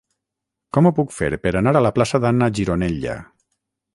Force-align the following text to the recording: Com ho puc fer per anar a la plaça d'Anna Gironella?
Com 0.77 0.87
ho 0.89 0.91
puc 0.99 1.13
fer 1.17 1.29
per 1.43 1.51
anar 1.59 1.75
a 1.81 1.85
la 1.87 1.93
plaça 1.99 2.23
d'Anna 2.25 2.49
Gironella? 2.61 3.19